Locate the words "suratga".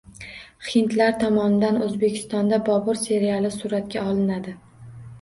3.61-4.11